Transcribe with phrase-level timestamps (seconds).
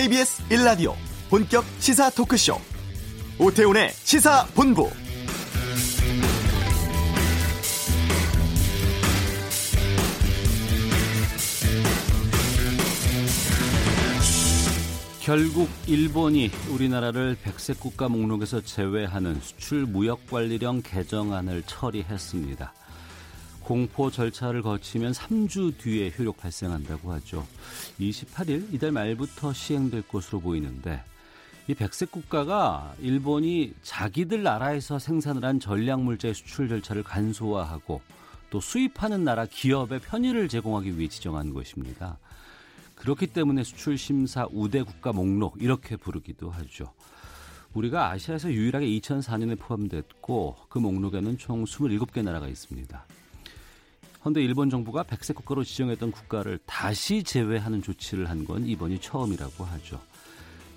[0.00, 0.94] KBS 1라디오
[1.28, 2.54] 본격 시사 토크쇼
[3.38, 4.88] 오태훈의 시사본부
[15.20, 22.72] 결국 일본이 우리나라를 백색 국가 목록에서 제외하는 수출 무역 관리령 개정안을 처리했습니다.
[23.70, 27.46] 공포 절차를 거치면 3주 뒤에 효력 발생한다고 하죠.
[28.00, 31.00] 28일 이달 말부터 시행될 것으로 보이는데
[31.68, 38.00] 이 백색 국가가 일본이 자기들 나라에서 생산을 한 전략 물자의 수출 절차를 간소화하고
[38.50, 42.18] 또 수입하는 나라 기업에 편의를 제공하기 위해 지정한 것입니다.
[42.96, 46.92] 그렇기 때문에 수출 심사 우대 국가 목록 이렇게 부르기도 하죠.
[47.74, 53.06] 우리가 아시아에서 유일하게 2004년에 포함됐고 그 목록에는 총 27개 나라가 있습니다.
[54.20, 60.00] 그런데 일본 정부가 백색 국가로 지정했던 국가를 다시 제외하는 조치를 한 건 이번이 처음이라고 하죠.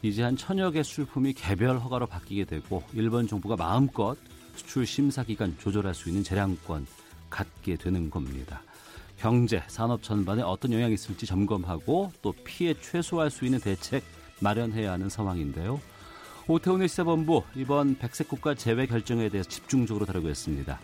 [0.02, 4.17] 이제 한 천여 개 수출품이 개별 허가로 바뀌게 되고 일본 정부가 마음껏
[4.56, 6.86] 수출 심사 기간 조절할 수 있는 재량권
[7.30, 8.62] 갖게 되는 겁니다.
[9.17, 14.04] 경제, 산업 전반에 어떤 영향이 있을지 점검하고 또 피해 최소화할 수 있는 대책
[14.42, 15.80] 마련해야 하는 상황인데요.
[16.48, 20.80] 오태훈의 시사본부 이번 백색 국가 제외 결정에 대해서 집중적으로 다루겠습니다.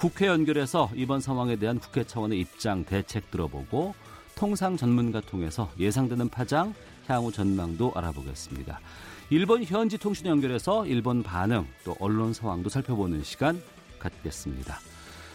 [0.00, 3.94] 국회 연결해서 이번 상황에 대한 국회 차원의 입장, 대책 들어보고
[4.34, 6.72] 통상 전문가 통해서 예상되는 파장,
[7.06, 8.80] 향후 전망도 알아보겠습니다.
[9.28, 13.62] 일본 현지 통신 연결해서 일본 반응, 또 언론 상황도 살펴보는 시간
[13.98, 14.78] 갖겠습니다.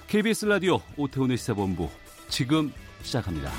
[0.07, 1.87] KBS 라디오 오태훈의 시사본부
[2.27, 3.51] 지금 시작합니다.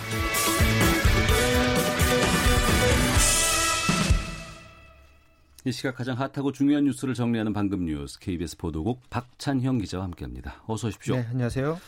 [5.66, 10.62] 이 시각 가장 핫하고 중요한 뉴스를 정리하는 방금 뉴스 KBS 보도국 박찬형 기자와 함께합니다.
[10.68, 11.16] 어서 오십시오.
[11.16, 11.80] 네, 안녕하세요.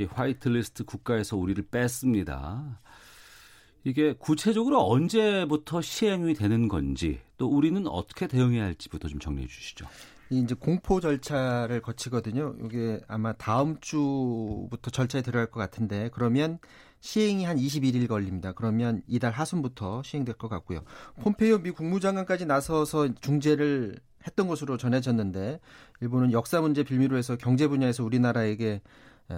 [0.00, 2.78] 이 화이트리스트 국가에서 우리를 뺐습니다.
[3.84, 9.86] 이게 구체적으로 언제부터 시행이 되는 건지 또 우리는 어떻게 대응해야 할지부터 좀 정리해 주시죠.
[10.28, 12.54] 이 이제 공포 절차를 거치거든요.
[12.66, 16.58] 이게 아마 다음 주부터 절차에 들어갈 것 같은데 그러면
[17.00, 18.52] 시행이 한 21일 걸립니다.
[18.52, 20.80] 그러면 이달 하순부터 시행될 것 같고요.
[21.20, 23.96] 폼페이오 미 국무장관까지 나서서 중재를
[24.26, 25.60] 했던 것으로 전해졌는데
[26.00, 28.80] 일본은 역사 문제 빌미로 해서 경제 분야에서 우리나라에게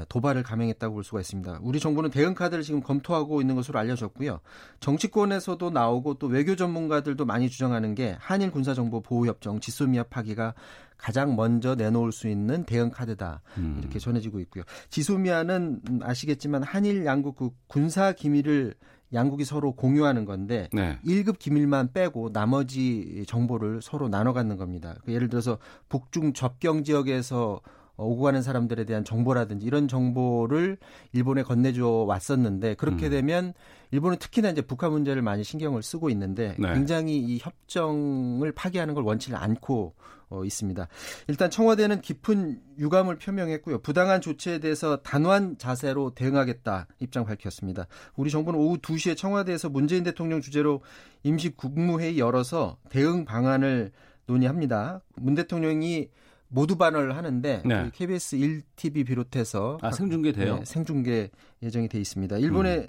[0.09, 1.61] 도발을 감행했다고 볼 수가 있습니다.
[1.63, 4.41] 우리 정부는 대응 카드를 지금 검토하고 있는 것으로 알려졌고요.
[4.81, 10.55] 정치권에서도 나오고 또 외교 전문가들도 많이 주장하는 게 한일 군사 정보 보호 협정 지소미아 파기가
[10.99, 13.77] 가장 먼저 내놓을 수 있는 대응 카드다 음.
[13.81, 14.65] 이렇게 전해지고 있고요.
[14.91, 18.75] 지소미아는 아시겠지만 한일 양국 그 군사 기밀을
[19.15, 20.99] 양국이 서로 공유하는 건데 네.
[21.05, 24.97] 1급 기밀만 빼고 나머지 정보를 서로 나눠 갖는 겁니다.
[25.05, 27.61] 그 예를 들어서 북중 접경 지역에서
[27.97, 30.79] 오고 가는 사람들에 대한 정보라든지 이런 정보를
[31.13, 33.11] 일본에 건네줘 왔었는데 그렇게 음.
[33.11, 33.55] 되면
[33.91, 36.75] 일본은 특히나 이제 북한 문제를 많이 신경을 쓰고 있는데 네.
[36.75, 39.95] 굉장히 이 협정을 파기하는 걸 원치를 않고
[40.31, 40.89] 어, 있습니다.
[41.29, 43.81] 일단 청와대는 깊은 유감을 표명했고요.
[43.81, 47.87] 부당한 조치에 대해서 단호한 자세로 대응하겠다 입장 밝혔습니다.
[48.17, 50.83] 우리 정부는 오후 2시에 청와대에서 문재인 대통령 주재로
[51.23, 53.93] 임시 국무회의 열어서 대응 방안을
[54.27, 55.01] 논의합니다.
[55.17, 56.09] 문 대통령이
[56.49, 57.91] 모두 반을 하는데 네.
[57.93, 60.57] KBS 1TV 비롯해서 아, 생중계돼요?
[60.57, 61.31] 네, 생중계
[61.63, 62.39] 예정이 돼 있습니다.
[62.39, 62.87] 일본의 음.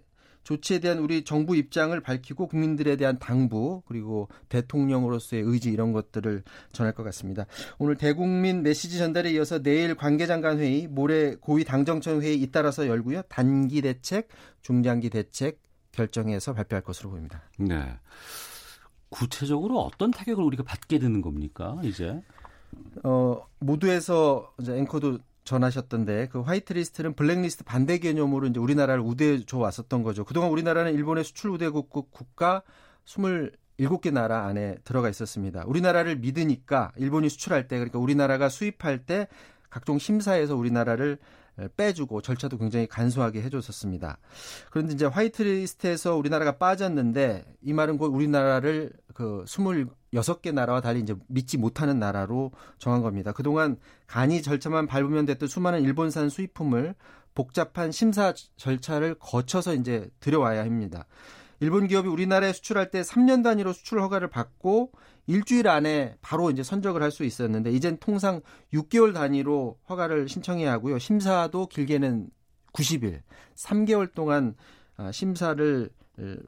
[0.49, 6.95] 조치에 대한 우리 정부 입장을 밝히고 국민들에 대한 당부 그리고 대통령으로서의 의지 이런 것들을 전할
[6.95, 7.45] 것 같습니다.
[7.77, 13.21] 오늘 대국민 메시지 전달에 이어서 내일 관계장관 회의, 모레 고위 당정청 회의 잇따라서 열고요.
[13.29, 14.29] 단기 대책,
[14.63, 15.61] 중장기 대책
[15.91, 17.43] 결정해서 발표할 것으로 보입니다.
[17.59, 17.99] 네.
[19.09, 22.19] 구체적으로 어떤 타격을 우리가 받게 되는 겁니까, 이제?
[23.03, 30.03] 어, 모두에서 이제 앵커도 전하셨던데 그 화이트리스트는 블랙리스트 반대 개념으로 이제 우리나라를 우대해 줘 왔었던
[30.03, 30.23] 거죠.
[30.23, 32.61] 그동안 우리나라는 일본의 수출 우대국 국가
[33.05, 35.63] 27개 나라 안에 들어가 있었습니다.
[35.65, 39.27] 우리나라를 믿으니까 일본이 수출할 때 그러니까 우리나라가 수입할 때
[39.71, 41.17] 각종 심사에서 우리나라를
[41.75, 44.17] 빼주고 절차도 굉장히 간소하게 해줬었습니다.
[44.69, 51.57] 그런데 이제 화이트리스트에서 우리나라가 빠졌는데 이 말은 곧 우리나라를 그 26개 나라와 달리 이제 믿지
[51.57, 53.31] 못하는 나라로 정한 겁니다.
[53.31, 53.77] 그동안
[54.07, 56.95] 간이 절차만 밟으면 됐던 수많은 일본산 수입품을
[57.35, 61.05] 복잡한 심사 절차를 거쳐서 이제 들여와야 합니다.
[61.59, 64.91] 일본 기업이 우리나라에 수출할 때 3년 단위로 수출 허가를 받고
[65.27, 68.41] 일주일 안에 바로 이제 선적을 할 수 있었는데 이젠 통상
[68.73, 70.99] 6개월 단위로 허가를 신청해야 하고요.
[70.99, 72.29] 심사도 길게는
[72.73, 73.21] 90일,
[73.55, 74.55] 3개월 동안
[74.95, 75.89] 아, 심사를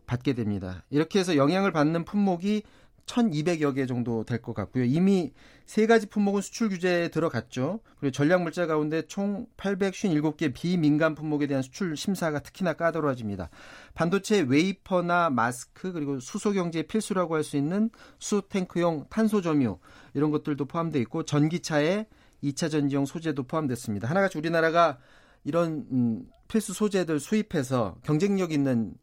[0.05, 0.83] 받게 됩니다.
[0.89, 2.63] 이렇게 해서 영향을 받는 품목이
[3.11, 4.85] 1,200여 개 정도 될 것 같고요.
[4.85, 5.33] 이미
[5.65, 7.79] 세 가지 품목은 수출 규제에 들어갔죠.
[7.99, 13.49] 그리고 전략 물자 가운데 총 857개 비민간 품목에 대한 수출 심사가 특히나 까다로워집니다.
[13.93, 19.77] 반도체 웨이퍼나 마스크 그리고 수소 경제의 필수라고 할 수 있는 수 탱크용 탄소 점유
[20.13, 22.05] 이런 것들도 포함되어 있고 전기차에
[22.43, 24.07] 2차 전지용 소재도 포함됐습니다.
[24.07, 24.99] 하나같이 우리나라가
[25.43, 28.93] 이런 음, 필수 소재들 수입해서 경쟁력 있는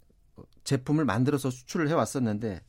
[0.64, 2.60] 제품을 만들어서 수출을 해왔었는데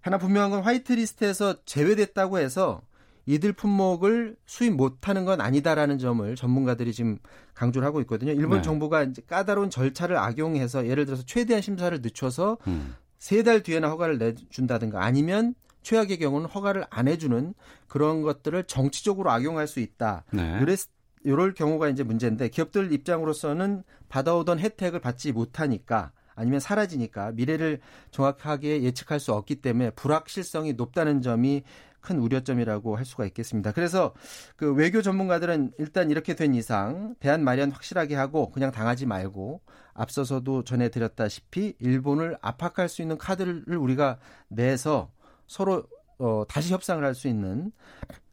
[0.00, 2.82] 하나 분명한 건 화이트리스트에서 제외됐다고 해서
[3.26, 7.18] 이들 품목을 수입 못하는 건 아니다라는 점을 전문가들이 지금
[7.52, 8.32] 강조를 하고 있거든요.
[8.32, 8.62] 일본 네.
[8.62, 12.94] 정부가 이제 까다로운 절차를 악용해서 예를 들어서 최대한 심사를 늦춰서 음.
[13.18, 17.52] 세달 뒤에나 허가를 내준다든가 아니면 최악의 경우는 허가를 안 해주는
[17.86, 20.24] 그런 것들을 정치적으로 악용할 수 있다.
[20.32, 20.58] 네.
[20.60, 20.78] 그랬
[21.24, 27.80] 이럴 경우가 이제 문제인데 기업들 입장으로서는 받아오던 혜택을 받지 못하니까 아니면 사라지니까 미래를
[28.12, 31.64] 정확하게 예측할 수 없기 때문에 불확실성이 높다는 점이
[32.00, 33.72] 큰 우려점이라고 할 수가 있겠습니다.
[33.72, 34.14] 그래서
[34.56, 39.60] 그 외교 전문가들은 일단 이렇게 된 이상 대안 마련 확실하게 하고 그냥 당하지 말고
[39.94, 45.10] 앞서서도 전해드렸다시피 일본을 압박할 수 있는 카드를 우리가 내서
[45.48, 45.84] 서로
[46.18, 47.72] 어, 다시 협상을 할 수 있는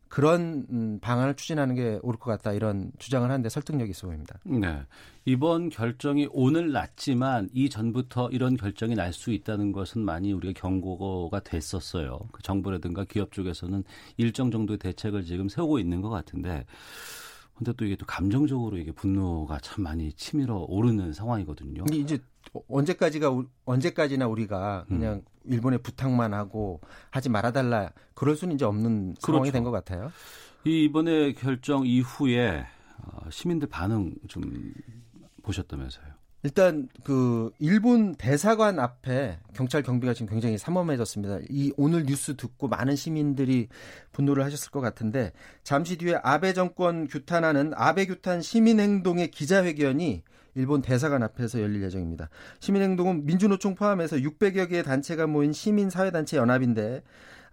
[0.08, 4.40] 그런 음, 방안을 추진하는 게 옳을 것 같다 이런 주장을 하는데 설득력이 있어 보입니다.
[4.44, 4.82] 네.
[5.26, 12.20] 이번 결정이 오늘 났지만 이전부터 이런 결정이 날 수 있다는 것은 많이 우리가 경고가 됐었어요.
[12.32, 13.84] 그 정부라든가 기업 쪽에서는
[14.18, 16.66] 일정 정도의 대책을 지금 세우고 있는 것 같은데
[17.56, 21.86] 근데 또 이게 또 감정적으로 이게 분노가 참 많이 치밀어 오르는 상황이거든요.
[21.92, 22.20] 이제
[22.68, 23.32] 언제까지가
[23.66, 25.35] 언제까지나 우리가 그냥 음.
[25.48, 26.82] 일본에 부탁만 하고
[27.12, 29.26] 하지 말아달라 그럴 수는 이제 없는 그렇죠.
[29.34, 30.12] 상황이 된것 같아요.
[30.66, 32.66] 이 이번에 결정 이후에
[32.98, 34.74] 어, 시민들 반응 좀
[35.44, 36.15] 보셨다면서요?
[36.46, 41.40] 일단 그 일본 대사관 앞에 경찰 경비가 지금 굉장히 삼엄해졌습니다.
[41.50, 43.68] 이 오늘 뉴스 듣고 많은 시민들이
[44.12, 45.32] 분노를 하셨을 것 같은데
[45.64, 50.22] 잠시 뒤에 아베 정권 규탄하는 아베 규탄 시민 행동의 기자회견이
[50.54, 52.30] 일본 대사관 앞에서 열릴 예정입니다.
[52.60, 57.02] 시민 행동은 민주노총 포함해서 600여 개의 단체가 모인 시민 사회 단체 연합인데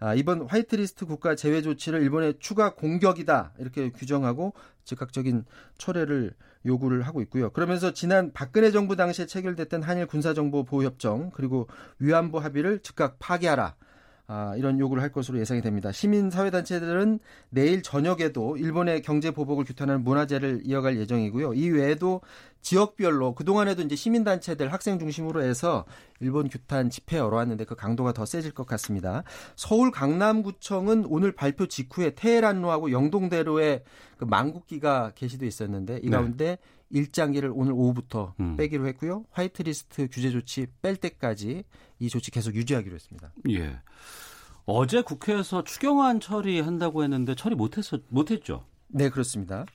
[0.03, 4.51] 아, 이번 화이트리스트 국가 제외 조치를 일본의 추가 공격이다 이렇게 규정하고
[4.83, 5.45] 즉각적인
[5.77, 6.33] 철회를
[6.65, 7.51] 요구를 하고 있고요.
[7.51, 11.69] 그러면서 지난 박근혜 정부 당시에 체결됐던 한일 군사정보 보호협정 그리고
[11.99, 13.75] 위안부 합의를 즉각 파기하라.
[14.25, 15.91] 아, 이런 요구를 할 것으로 예상이 됩니다.
[15.91, 21.53] 시민사회단체들은 내일 저녁에도 일본의 경제 보복을 규탄하는 문화제를 이어갈 예정이고요.
[21.53, 22.21] 이 외에도
[22.61, 25.83] 지역별로 그동안에도 이제 시민단체들 학생 중심으로 해서
[26.21, 29.23] 일본 규탄 집회 열어왔는데 그 강도가 더 세질 것 같습니다.
[29.57, 33.83] 서울 강남구청은 오늘 발표 직후에 테헤란로하고 영동대로에
[34.17, 36.11] 그 망국기가 게시돼 있었는데 이 네.
[36.11, 36.57] 가운데 네.
[36.93, 38.55] 일장기를 오늘 오후부터 음.
[38.55, 39.25] 빼기로 했고요.
[39.31, 41.63] 화이트리스트 규제 조치 뺄 때까지
[41.99, 43.33] 이 조치 계속 유지하기로 했습니다.
[43.49, 43.79] 예.
[44.65, 48.65] 어제 국회에서 추경안 처리한다고 했는데 처리 못했어 못했죠?
[48.87, 49.65] 네, 그렇습니다.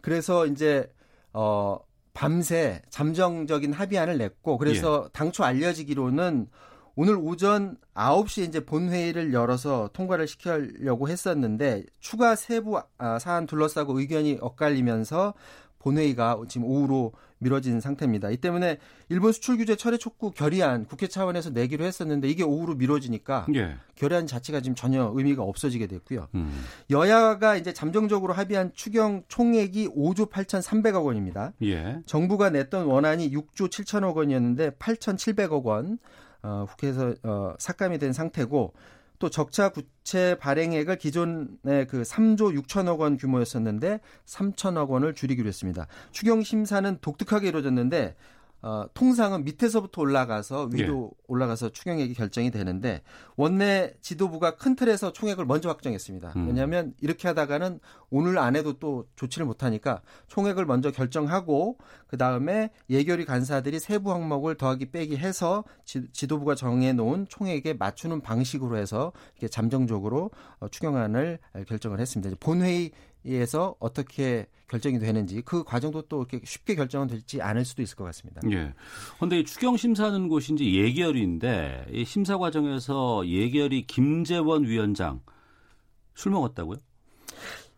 [0.00, 0.90] 그래서 이제
[1.32, 1.78] 어
[2.14, 5.10] 밤새 잠정적인 합의안을 냈고 그래서 예.
[5.12, 6.48] 당초 알려지기로는
[6.94, 14.38] 오늘 오전 9시에 이제 본회의를 열어서 통과를 시키려고 했었는데 추가 세부 아, 사안 둘러싸고 의견이
[14.40, 15.34] 엇갈리면서
[15.78, 18.30] 본회의가 지금 오후로 미뤄진 상태입니다.
[18.30, 18.78] 이 때문에
[19.08, 23.76] 일본 수출 규제 철회 촉구 결의안 국회 차원에서 내기로 했었는데 이게 오후로 미뤄지니까 예.
[23.96, 26.28] 결의안 자체가 지금 전혀 의미가 없어지게 됐고요.
[26.36, 26.64] 음.
[26.90, 31.52] 여야가 이제 잠정적으로 합의한 추경 총액이 5조 8,300억 원입니다.
[31.62, 32.00] 예.
[32.06, 35.98] 정부가 냈던 원안이 6조 7천억 원이었는데 8,700억 원
[36.42, 38.72] 어, 국회에서 어, 삭감이 된 상태고
[39.18, 45.86] 또 적자 구체 발행액을 기존의 그 3조 6천억 원 규모였었는데 3천억 원을 줄이기로 했습니다.
[46.10, 48.16] 추경 심사는 독특하게 이루어졌는데
[48.62, 51.22] 어, 통상은 밑에서부터 올라가서 위로 예.
[51.26, 53.02] 올라가서 추경액이 결정이 되는데
[53.36, 56.34] 원내 지도부가 큰 틀에서 총액을 먼저 확정했습니다.
[56.36, 56.46] 음.
[56.46, 63.80] 왜냐하면 이렇게 하다가는 오늘 안에도 또 조치를 못하니까 총액을 먼저 결정하고 그 다음에 예결위 간사들이
[63.80, 70.68] 세부 항목을 더하기 빼기 해서 지, 도부가 정해놓은 총액에 맞추는 방식으로 해서 이렇게 잠정적으로 어,
[70.68, 72.36] 추경안을 결정을 했습니다.
[72.38, 72.92] 본회의
[73.24, 78.04] 에서 어떻게 결정이 되는지 그 과정도 또 이렇게 쉽게 결정은 될지 않을 수도 있을 것
[78.04, 78.40] 같습니다.
[78.50, 78.72] 예.
[79.16, 85.20] 그런데 이 추경 심사하는 곳이 이제 예결인데 이 심사 과정에서 예결이 김재원 위원장
[86.14, 86.78] 술 먹었다고요?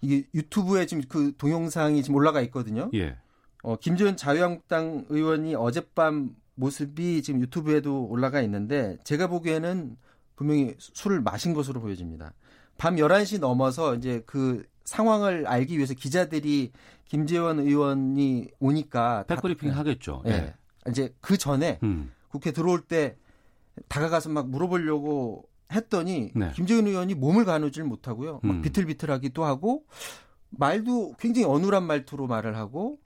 [0.00, 2.90] 이게 유튜브에 지금 그 동영상이 지금 올라가 있거든요.
[2.94, 3.16] 예.
[3.62, 9.96] 어, 김재원 자유한국당 의원이 어젯밤 모습이 지금 유튜브에도 올라가 있는데 제가 보기에는
[10.36, 12.32] 분명히 술을 마신 것으로 보여집니다.
[12.76, 16.72] 밤 11시 넘어서 이제 그 상황을 알기 위해서 기자들이
[17.06, 20.22] 김재원 의원이 오니까 백브리핑 다, 하겠죠.
[20.26, 20.30] 예.
[20.30, 20.54] 네.
[20.88, 22.12] 이제 그 전에 음.
[22.28, 23.16] 국회 들어올 때
[23.88, 26.52] 다가가서 막 물어보려고 했더니 네.
[26.54, 28.40] 김재은 의원이 몸을 가누질 못하고요.
[28.42, 28.62] 막 음.
[28.62, 29.84] 비틀비틀하기도 하고
[30.50, 32.98] 말도 굉장히 어눌한 말투로 말을 하고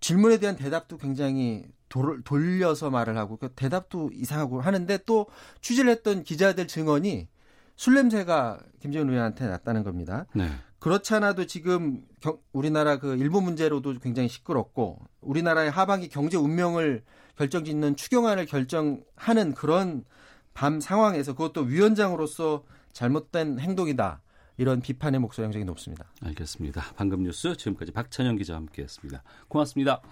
[0.00, 5.26] 질문에 대한 대답도 굉장히 돌, 돌려서 말을 하고 그 대답도 이상하고 하는데 또
[5.60, 7.28] 취재를 했던 기자들 증언이
[7.76, 10.26] 술 냄새가 김재은 의원한테 났다는 겁니다.
[10.34, 10.48] 네.
[10.84, 17.02] 그렇지 않아도 지금 경, 우리나라 그 일본 문제로도 굉장히 시끄럽고 우리나라의 하반기 경제 운명을
[17.38, 20.04] 결정짓는 추경안을 결정하는 그런
[20.52, 24.20] 밤 상황에서 그것도 위원장으로서 잘못된 행동이다.
[24.58, 26.04] 이런 비판의 목소리 굉장히 높습니다.
[26.20, 26.82] 알겠습니다.
[26.96, 29.22] 방금 뉴스 지금까지 박찬영 기자와 함께했습니다.
[29.48, 30.02] 고맙습니다.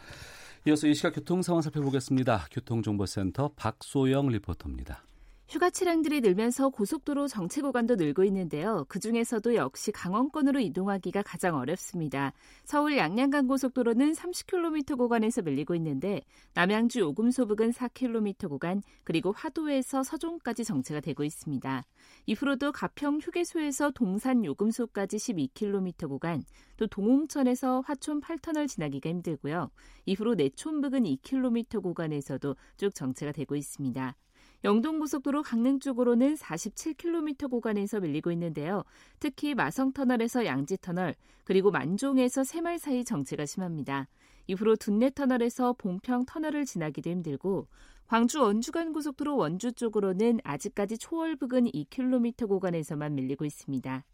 [0.66, 2.46] 이어서 이 시각 교통 상황 살펴보겠습니다.
[2.50, 5.04] 교통정보센터 박소영 리포터입니다.
[5.52, 8.86] 휴가 차량들이 늘면서 고속도로 정체 구간도 늘고 있는데요.
[8.88, 12.32] 그 중에서도 역시 강원권으로 이동하기가 가장 어렵습니다.
[12.64, 16.22] 서울 양양간 고속도로는 30km 구간에서 밀리고 있는데
[16.54, 21.84] 남양주 요금소 부근 4km 구간 그리고 화도에서 서종까지 정체가 되고 있습니다.
[22.24, 26.42] 이후로도 가평 휴게소에서 동산 요금소까지 12km 구간,
[26.78, 29.70] 또 동홍천에서 화촌 8터널 지나기가 힘들고요.
[30.06, 34.16] 이후로 내촌 부근 2km 구간에서도 쭉 정체가 되고 있습니다.
[34.64, 38.84] 영동고속도로 강릉 쪽으로는 47km 구간에서 밀리고 있는데요.
[39.18, 44.08] 특히 마성터널에서 양지터널, 그리고 만종에서 새말 사이 정체가 심합니다.
[44.46, 47.66] 이후로 둔내터널에서 봉평 터널을 지나기도 힘들고
[48.06, 54.04] 광주 원주간 고속도로 원주 쪽으로는 아직까지 초월 부근 2km 구간에서만 밀리고 있습니다.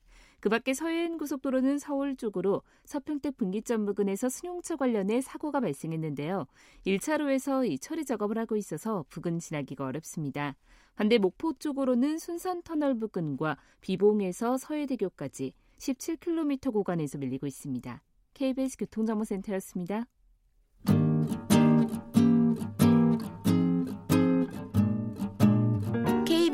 [0.40, 6.46] 그 밖에 서해안 고속도로는 서울 쪽으로 서평택 분기점 부근에서 승용차 관련해 사고가 발생했는데요.
[6.86, 10.54] 1차로에서 이 처리 작업을 하고 있어서 부근 지나기가 어렵습니다.
[10.94, 18.02] 반대 목포 쪽으로는 순산 터널 부근과 비봉에서 서해대교까지 17km 구간에서 밀리고 있습니다.
[18.34, 20.06] KBS 교통정보센터였습니다.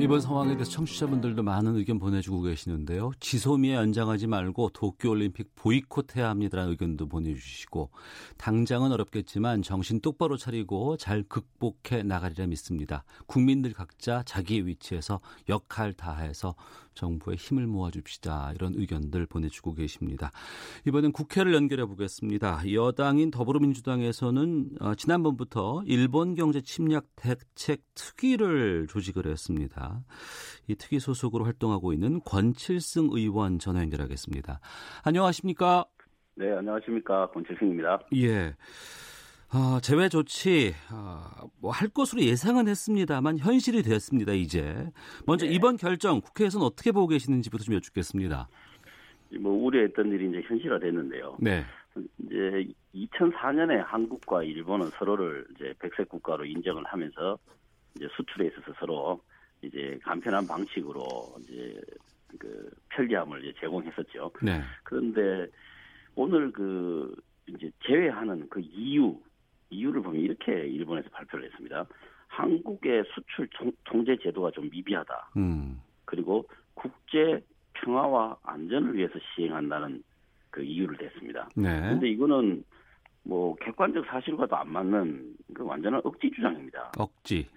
[0.00, 3.12] 이번 상황에 대해서 청취자분들도 많은 의견 보내주고 계시는데요.
[3.20, 7.90] 지소미에 연장하지 말고 도쿄올림픽 보이콧해야 합니다라는 의견도 보내주시고
[8.38, 13.04] 당장은 어렵겠지만 정신 똑바로 차리고 잘 극복해 나가리라 믿습니다.
[13.26, 16.54] 국민들 각자 자기 위치에서 역할 다해서
[16.96, 18.52] 정부의 힘을 모아줍시다.
[18.56, 20.32] 이런 의견들 보내주고 계십니다.
[20.86, 22.62] 이번엔 국회를 연결해 보겠습니다.
[22.72, 30.02] 여당인 더불어민주당에서는 어, 지난번부터 일본 경제 침략 대책 특위를 조직을 했습니다.
[30.66, 34.60] 이 특위 소속으로 활동하고 있는 권칠승 의원 전화 연결하겠습니다.
[35.04, 35.84] 안녕하십니까?
[36.34, 37.30] 네, 안녕하십니까.
[37.30, 38.00] 권칠승입니다.
[38.16, 38.54] 예.
[39.48, 44.32] 아, 제외 조치 아, 뭐할 것으로 예상은 했습니다만 현실이 됐습니다.
[44.32, 44.90] 이제
[45.26, 45.52] 먼저 네.
[45.52, 48.48] 이번 결정 국회에서는 어떻게 보고 계시는지부터 좀 여쭙겠습니다.
[49.40, 51.36] 뭐 우려했던 일이 이제 현실화됐는데요.
[51.40, 51.64] 네.
[52.18, 57.38] 이제 2004년에 한국과 일본은 서로를 이제 백색 국가로 인정을 하면서
[57.94, 59.20] 이제 수출에 있어서 서로
[59.62, 61.80] 이제 간편한 방식으로 이제
[62.38, 64.30] 그 편리함을 이제 제공했었죠.
[64.42, 64.60] 네.
[64.82, 65.50] 그런데
[66.14, 67.14] 오늘 그
[67.46, 69.16] 이제 제외하는 그 이유
[69.70, 71.86] 이유를 보면 이렇게 일본에서 발표를 했습니다.
[72.28, 73.48] 한국의 수출
[73.84, 75.30] 통제 제도가 좀 미비하다.
[75.36, 75.80] 음.
[76.04, 77.42] 그리고 국제
[77.74, 80.02] 평화와 안전을 위해서 시행한다는
[80.50, 81.48] 그 이유를 댔습니다.
[81.56, 81.80] 네.
[81.80, 82.64] 근데 이거는
[83.22, 86.92] 뭐 객관적 사실과도 안 맞는 그 완전한 억지 주장입니다.
[86.98, 87.48] 억지.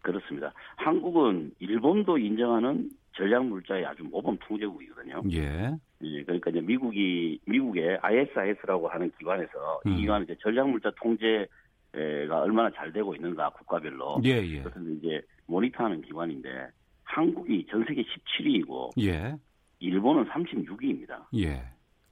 [0.00, 0.52] 그렇습니다.
[0.76, 2.88] 한국은 일본도 인정하는
[3.18, 5.22] 전략 물자의 아주 모범 통제국이거든요.
[5.32, 5.76] 예.
[6.02, 6.22] 예.
[6.22, 9.92] 그러니까 이제 미국이 미국의 ISIS라고 하는 기관에서 음.
[9.92, 14.20] 이 기관은 이제 전략 물자 통제가 얼마나 잘 되고 있는가 국가별로.
[14.24, 14.62] 예, 예.
[14.62, 16.68] 그래서 이제 모니터하는 기관인데
[17.02, 19.34] 한국이 전 세계 17위이고 예.
[19.80, 21.24] 일본은 36위입니다.
[21.34, 21.60] 예.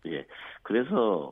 [0.06, 0.26] 예.
[0.62, 1.30] 그래서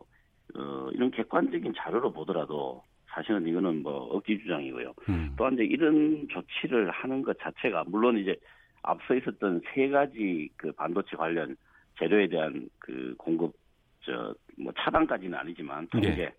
[0.55, 4.93] 어, 이런 객관적인 자료로 보더라도 사실은 이거는 뭐 억지 주장이고요.
[5.09, 5.35] 음.
[5.37, 8.37] 또한 이제 이런 조치를 하는 것 자체가 물론 이제
[8.85, 11.57] 앞서 있었던 세 가지 그 반도체 관련
[11.99, 13.53] 재료에 대한 그 공급
[14.05, 16.33] 저 뭐 차단까지는 아니지만 통계 네.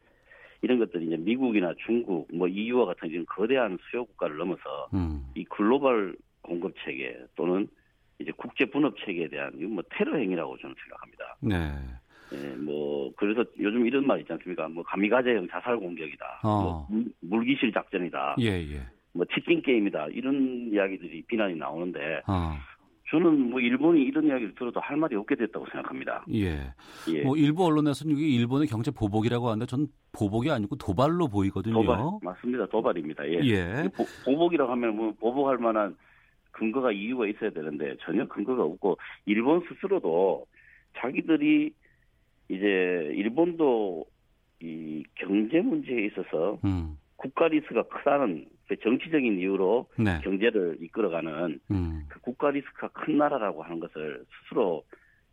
[0.61, 5.25] 이런 것들이 이제 미국이나 중국 뭐 EU와 같은 이런 거대한 수요 국가를 넘어서 음.
[5.35, 7.67] 이 글로벌 공급 체계 또는
[8.19, 11.37] 이제 국제 분업 체계에 대한 이건 뭐 테러 행위라고 저는 생각합니다.
[11.41, 11.71] 네.
[12.33, 14.67] 예, 뭐 그래서 요즘 이런 말 있지 않습니까?
[14.67, 16.41] 뭐 가미가제형 자살 공격이다.
[16.43, 16.87] 어.
[16.89, 18.37] 뭐 물기실 작전이다.
[18.39, 18.81] 예, 예.
[19.15, 20.07] 뭐 치킨 게임이다.
[20.11, 22.53] 이런 이야기들이 비난이 나오는데 어.
[23.09, 26.25] 저는 뭐 일본이 이런 이야기를 들어도 할 말이 없게 됐다고 생각합니다.
[26.33, 26.73] 예.
[27.13, 27.23] 예.
[27.23, 31.75] 뭐 일부 언론에서는 이게 일본의 경제 보복이라고 하는데 저는 보복이 아니고 도발로 보이거든요.
[31.75, 32.65] 도발 맞습니다.
[32.65, 33.25] 도발입니다.
[33.29, 33.39] 예.
[33.43, 33.89] 예.
[33.95, 35.95] 보, 보복이라고 하면 뭐 보복할 만한
[36.51, 40.45] 근거가 이유가 있어야 되는데 전혀 근거가 없고 일본 스스로도
[40.97, 41.71] 자기들이
[42.49, 44.05] 이제 일본도
[44.61, 46.97] 이 경제 문제에 있어서 음.
[47.17, 50.19] 국가 리스크가 크다는 그 정치적인 이유로 네.
[50.23, 52.05] 경제를 이끌어가는 음.
[52.07, 54.83] 그 국가 리스크가 큰 나라라고 하는 것을 스스로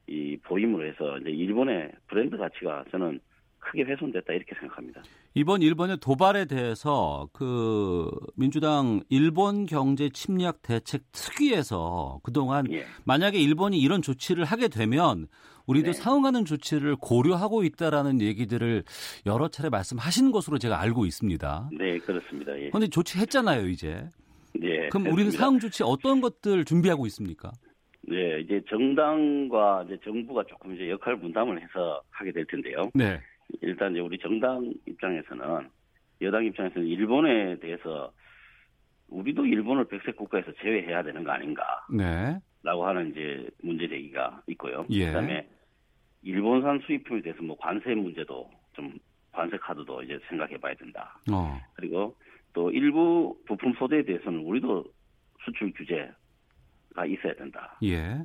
[0.07, 3.21] 이 보임으로 해서 이제 일본의 브랜드 가치가 저는
[3.63, 5.03] 크게 훼손됐다 이렇게 생각합니다.
[5.35, 12.85] 이번 일본의 도발에 대해서 그 민주당 일본 경제 침략 대책 특위에서 그동안 예.
[13.05, 15.29] 만약에 일본이 이런 조치를 하게 되면
[15.67, 15.93] 우리도 네.
[15.93, 18.85] 상응하는 조치를 고려하고 있다라는 얘기들을
[19.27, 21.71] 여러 차례 말씀하신 것으로 제가 알고 있습니다.
[21.79, 22.59] 네, 그렇습니다.
[22.59, 22.69] 예.
[22.69, 24.05] 그런데 조치했잖아요, 이제.
[24.55, 24.89] 네.
[24.89, 27.53] 그럼 우리는 상응 조치 어떤 것들 준비하고 있습니까?
[28.03, 32.91] 네, 이제 정당과 이제 정부가 조금 이제 역할 분담을 해서 하게 될 텐데요.
[32.95, 33.21] 네.
[33.61, 35.69] 일단 이제 우리 정당 입장에서는
[36.23, 38.13] 여당 입장에서는 일본에 대해서
[39.13, 41.63] 우리도 일본을 백색 국가에서 제외해야 되는 거 아닌가?
[41.91, 42.39] 네.
[42.63, 44.87] 라고 하는 이제 문제 제기가 있고요.
[44.91, 45.07] 예.
[45.07, 45.49] 그다음에
[46.23, 48.97] 일본산 수입품에 대해서 뭐 관세 문제도 좀
[49.33, 51.19] 관세 카드도 이제 생각해 봐야 된다.
[51.33, 51.59] 어.
[51.75, 52.17] 그리고
[52.53, 54.85] 또 일부 부품 소재에 대해서는 우리도
[55.45, 57.77] 수출 규제가 있어야 된다.
[57.83, 58.19] 예.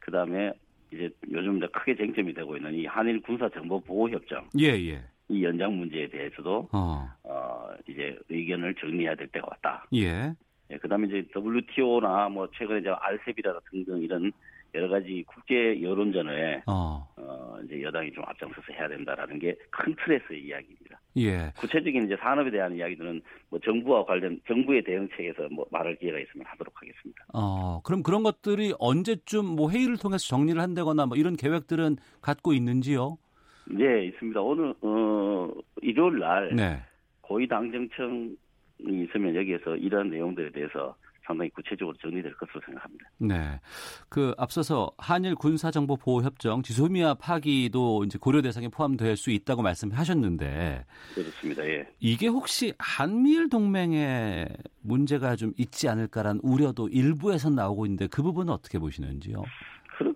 [0.00, 0.52] 그다음에
[0.92, 4.48] 이제 요즘 크게 쟁점이 되고 있는 이 한일 군사 정보 보호 협정.
[4.58, 5.02] 예, 예.
[5.32, 7.08] 이 연장 문제에 대해서도 어.
[7.24, 9.86] 어 이제 의견을 정리해야 될 때가 왔다.
[9.94, 10.34] 예.
[10.70, 14.32] 예, 그다음에 이제 WTO나 뭐 최근에 이제 알세비라 등등 이런
[14.74, 17.06] 여러 가지 국제 여론전에 어.
[17.16, 21.00] 어 이제 여당이 좀 앞장서서 해야 된다라는 게 큰 틀에서의 이야기입니다.
[21.16, 21.52] 예.
[21.58, 23.20] 구체적인 이제 산업에 대한 이야기들은
[23.50, 27.24] 뭐 정부와 관련 정부의 대응책에서 뭐 말할 기회가 있으면 하도록 하겠습니다.
[27.34, 33.18] 어, 그럼 그런 것들이 언제쯤 뭐 회의를 통해서 정리를 한다거나 뭐 이런 계획들은 갖고 있는지요?
[33.66, 34.40] 네, 있습니다.
[34.40, 35.50] 오늘 어
[35.80, 36.82] 일요일 날 네.
[37.20, 38.36] 고위 당정청
[38.80, 43.08] 있으면 여기에서 이러한 내용들에 대해서 상당히 구체적으로 정리될 것으로 생각합니다.
[43.18, 43.60] 네.
[44.08, 50.84] 그 앞서서 한일 군사정보 보호 협정 지소미아 파기도 이제 고려 대상에 포함될 수 있다고 말씀하셨는데
[51.14, 51.64] 그렇습니다.
[51.64, 51.86] 예.
[52.00, 54.48] 이게 혹시 한미일 동맹에
[54.82, 59.42] 문제가 좀 있지 않을까라는 우려도 일부에서 나오고 있는데 그 부분은 어떻게 보시는지요?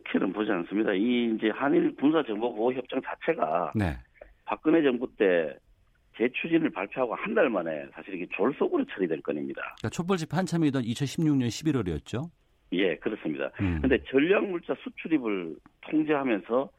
[0.07, 0.93] 그렇게는 보지 않습니다.
[0.93, 3.97] 이 이제 한일 군사 정보 보호 협정 자체가 네.
[4.45, 5.55] 박근혜 정부 때
[6.17, 9.61] 재추진을 발표하고 한 달 만에 사실 이게 졸속으로 처리된 건입니다.
[9.79, 12.31] 그러니까 촛불 집회 한참이던 2016년 11월이었죠?
[12.73, 13.51] 예, 그렇습니다.
[13.57, 13.99] 그런데 음.
[14.11, 16.71] 전략물자 수출입을 통제하면서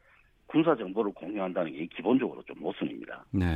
[0.46, 3.24] 군사 정보를 공유한다는 게 기본적으로 좀 모순입니다.
[3.32, 3.46] 네.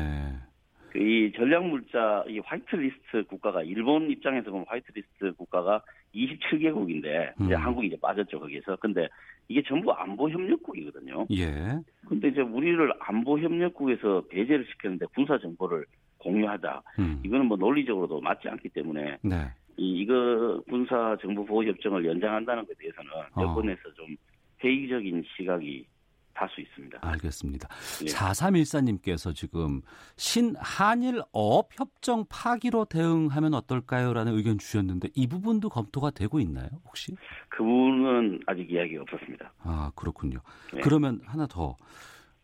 [0.91, 5.83] 그이 전략물자 이 화이트리스트 국가가 일본 입장에서 보면 화이트리스트 국가가
[6.15, 7.57] 27개국인데 이제 음.
[7.57, 8.77] 한국이 이제 빠졌죠 거기에서.
[8.77, 9.09] 근데
[9.49, 11.27] 이게 전부 안보 협력국이거든요.
[11.33, 11.79] 예.
[12.07, 15.85] 근데 이제 우리를 안보 협력국에서 배제를 시켰는데 군사 정보를
[16.19, 16.83] 공유하자.
[16.99, 17.21] 음.
[17.25, 19.51] 이거는 뭐 논리적으로도 맞지 않기 때문에 네.
[19.77, 23.43] 이 이거 군사 정보 보호 협정을 연장한다는 것에 대해서는 어.
[23.43, 24.17] 여권에서 좀
[24.63, 25.87] 회의적인 시각이
[26.35, 26.99] 다수 있습니다.
[27.03, 27.69] 알겠습니다.
[28.01, 28.07] 네.
[28.07, 29.83] 4314님께서 지금
[30.17, 34.13] 신한일 어업 협정 파기로 대응하면 어떨까요?
[34.13, 36.69] 라는 의견 주셨는데 이 부분도 검토가 되고 있나요?
[36.87, 37.15] 혹시?
[37.49, 39.53] 그 부분은 아직 이야기가 없었습니다.
[39.61, 40.41] 아, 그렇군요.
[40.73, 40.81] 네.
[40.81, 41.77] 그러면 하나 더.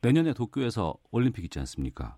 [0.00, 2.16] 내년에 도쿄에서 올림픽 있지 않습니까?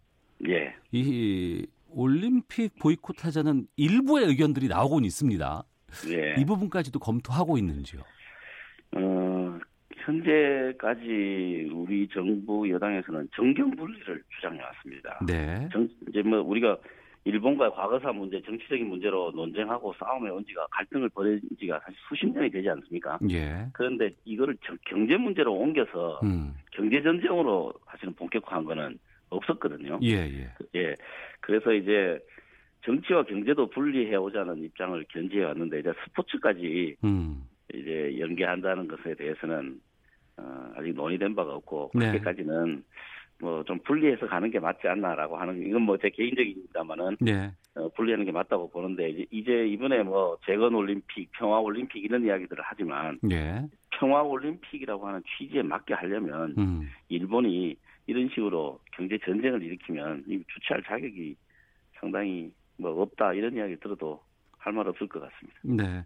[0.49, 0.75] 예.
[0.93, 5.65] 이 올림픽 보이콧 하자는 일부의 의견들이 나오곤 있습니다.
[6.09, 6.41] 예.
[6.41, 8.03] 이 부분까지도 검토하고 있는지요?
[8.97, 9.59] 어,
[10.01, 15.19] 현재까지 우리 정부 여당에서는 정경 분리를 주장해 왔습니다.
[15.27, 15.69] 네.
[15.73, 16.77] 정, 이제 뭐 우리가
[17.25, 22.51] 일본과의 과거사 문제, 정치적인 문제로 논쟁하고 싸움에 온 지가 갈등을 벌인 지가 사실 수십 년이
[22.51, 23.19] 되지 않습니까?
[23.31, 23.67] 예.
[23.75, 26.55] 그런데 이거를 경제 문제로 옮겨서 음.
[26.73, 30.01] 경제 전쟁으로 사실은 본격화한 거는 없었거든요.
[30.03, 30.51] 예, 예.
[30.77, 30.97] 예.
[31.41, 32.19] 그래서 이제
[32.85, 37.45] 정치와 경제도 분리해 오자는 입장을 견지해 왔는데 이제 스포츠까지 음.
[37.75, 39.79] 이제 연계한다는 것에 대해서는
[40.37, 42.11] 어, 아직 논의된 바가 없고 네.
[42.11, 42.85] 그렇게까지는
[43.41, 47.51] 뭐 좀 분리해서 가는 게 맞지 않나라고 하는 이건 뭐 제 개인적입니다만은 네.
[47.75, 52.63] 어, 분리하는 게 맞다고 보는데 이제, 이제 이번에 뭐 재건 올림픽, 평화 올림픽 이런 이야기들을
[52.67, 53.63] 하지만 예.
[53.93, 56.89] 평화 올림픽이라고 하는 취지에 맞게 하려면 음.
[57.09, 61.35] 일본이 이런 식으로 경제 전쟁을 일으키면 이 주체할 자격이
[61.99, 64.21] 상당히 뭐 없다 이런 이야기 들어도
[64.59, 65.61] 할 말 없을 것 같습니다.
[65.63, 66.05] 네.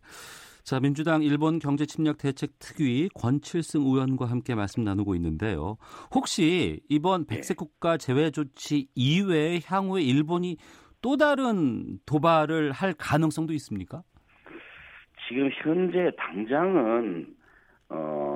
[0.65, 5.77] 자, 민주당 일본 경제 침략 대책 특위 권칠승 의원과 함께 말씀 나누고 있는데요.
[6.15, 7.37] 혹시 이번 네.
[7.37, 10.57] 백색 국가 제외 조치 이외에 향후에 일본이
[11.03, 14.03] 또 다른 도발을 할 가능성도 있습니까?
[15.29, 17.35] 지금 현재 당장은
[17.91, 18.35] 어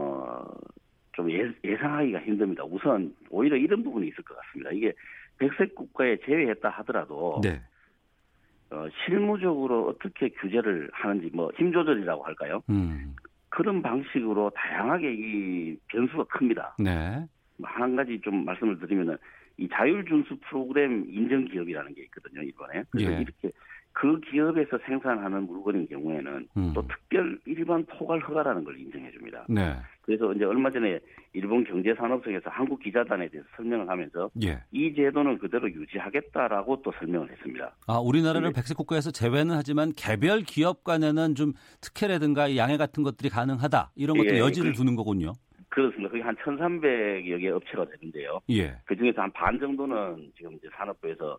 [1.18, 2.62] 좀 예, 예상하기가 힘듭니다.
[2.64, 4.70] 우선 오히려 이런 부분이 있을 것 같습니다.
[4.70, 4.92] 이게
[5.38, 7.60] 백색 국가에 제외했다 하더라도 네.
[8.70, 12.62] 어, 실무적으로 어떻게 규제를 하는지 뭐 힘 조절이라고 할까요?
[12.70, 13.14] 음.
[13.48, 16.76] 그런 방식으로 다양하게 이 변수가 큽니다.
[16.78, 17.24] 네.
[17.62, 19.16] 한 가지 좀 말씀을 드리면은
[19.56, 23.20] 이 자율 준수 프로그램 인증 기업이라는 게 있거든요 이번에 그래서 예.
[23.22, 23.50] 이렇게
[23.92, 26.72] 그 기업에서 생산하는 물건인 경우에는 음.
[26.74, 29.44] 또 특별 일반 포괄 허가라는 걸 인정해 줍니다.
[29.48, 29.74] 네.
[30.02, 31.00] 그래서 이제 얼마 전에
[31.32, 34.62] 일본 경제산업성에서 한국 기자단에 대해서 설명을 하면서 예.
[34.70, 37.74] 이 제도는 그대로 유지하겠다라고 또 설명을 했습니다.
[37.86, 38.54] 아 우리나라는 네.
[38.54, 44.34] 백색 국가에서 제외는 하지만 개별 기업 간에는 좀 특혜라든가 양해 같은 것들이 가능하다 이런 것도
[44.34, 44.38] 예.
[44.38, 45.32] 여지를 그, 두는 거군요.
[45.70, 46.08] 그렇습니다.
[46.10, 48.40] 그게 한 1,300여 개 업체가 되는데요.
[48.50, 48.76] 예.
[48.86, 51.38] 그 중에서 한 반 정도는 지금 이제 산업부에서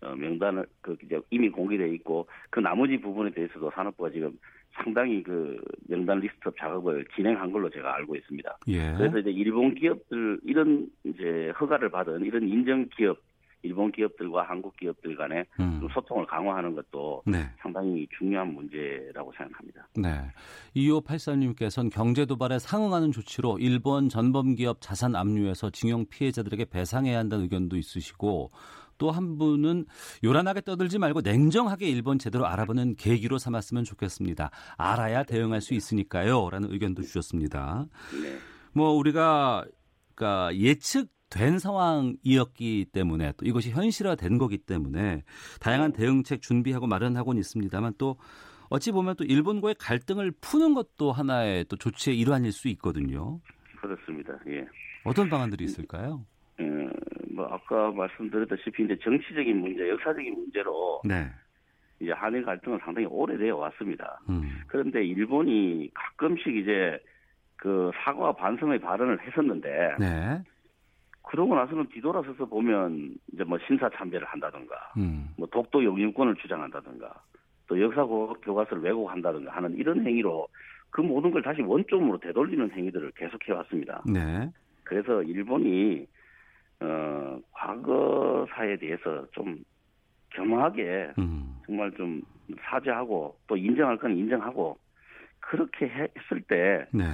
[0.00, 4.38] 어, 명단을 그 이제 이미 공개돼 있고 그 나머지 부분에 대해서도 산업부가 지금
[4.74, 8.58] 상당히 그 명단 리스트업 작업을 진행한 걸로 제가 알고 있습니다.
[8.68, 8.92] 예.
[8.96, 13.18] 그래서 이제 일본 기업들 이런 이제 허가를 받은 이런 인정 기업
[13.64, 15.88] 일본 기업들과 한국 기업들 간의 음.
[15.92, 17.50] 소통을 강화하는 것도 네.
[17.58, 19.88] 상당히 중요한 문제라고 생각합니다.
[19.96, 20.10] 네.
[20.76, 27.76] 2583님께서는 경제 도발에 상응하는 조치로 일본 전범 기업 자산 압류해서 징용 피해자들에게 배상해야 한다는 의견도
[27.76, 28.50] 있으시고
[28.98, 29.86] 또 한 분은
[30.24, 34.50] 요란하게 떠들지 말고 냉정하게 일본 제대로 알아보는 계기로 삼았으면 좋겠습니다.
[34.76, 36.50] 알아야 대응할 수 있으니까요.
[36.50, 37.86] 라는 의견도 주셨습니다.
[38.22, 38.38] 네.
[38.72, 39.64] 뭐 우리가
[40.14, 45.24] 그러니까 예측 된 상황이었기 때문에 또 이것이 현실화된 거기 때문에
[45.60, 45.98] 다양한 네.
[45.98, 48.16] 대응책 준비하고 마련하고는 있습니다만 또
[48.68, 53.40] 어찌 보면 또 일본과의 갈등을 푸는 것도 하나의 또 조치의 일환일 수 있거든요.
[53.80, 54.32] 그렇습니다.
[54.48, 54.64] 예.
[55.04, 56.24] 어떤 방안들이 있을까요?
[57.34, 61.26] 뭐 아까 말씀드렸다시피 이제 정치적인 문제, 역사적인 문제로 네.
[62.00, 64.20] 이제 한일 갈등은 상당히 오래되어 왔습니다.
[64.28, 64.62] 음.
[64.66, 66.98] 그런데 일본이 가끔씩 이제
[67.56, 70.42] 그 사과 반성의 발언을 했었는데 네.
[71.22, 75.30] 그러고 나서는 뒤돌아서서 보면 이제 뭐 신사 참배를 한다든가 음.
[75.36, 77.12] 뭐 독도 영유권을 주장한다든가
[77.66, 80.46] 또 역사 교과서를 왜곡한다든가 하는 이런 행위로
[80.90, 84.02] 그 모든 걸 다시 원점으로 되돌리는 행위들을 계속해 왔습니다.
[84.06, 84.50] 네.
[84.84, 86.06] 그래서 일본이
[86.80, 89.62] 어, 과거사에 대해서 좀
[90.30, 91.56] 겸허하게 음.
[91.66, 92.22] 정말 좀
[92.60, 94.78] 사죄하고 또 인정할 건 인정하고
[95.40, 97.04] 그렇게 했을 때 네.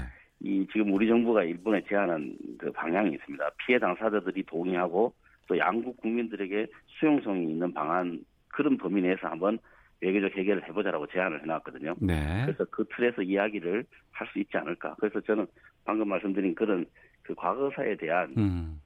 [0.41, 3.51] 이 지금 우리 정부가 일본에 제안한 그 방향이 있습니다.
[3.59, 5.13] 피해 당사자들이 동의하고
[5.47, 9.59] 또 양국 국민들에게 수용성이 있는 방안 그런 범위 내에서 한번
[10.01, 11.97] 외교적 해결을 해보자라고 제안을 해놨거든요.
[12.01, 12.43] 네.
[12.47, 14.95] 그래서 그 틀에서 이야기를 할 수 있지 않을까.
[14.99, 15.47] 그래서 저는
[15.85, 16.87] 방금 말씀드린 그런
[17.23, 18.81] 그 과거사에 대한 음.